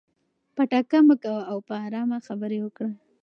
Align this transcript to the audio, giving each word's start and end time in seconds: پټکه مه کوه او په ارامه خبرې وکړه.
پټکه 0.55 0.99
مه 1.07 1.15
کوه 1.23 1.41
او 1.51 1.57
په 1.67 1.73
ارامه 1.85 2.17
خبرې 2.27 2.59
وکړه. 2.61 2.89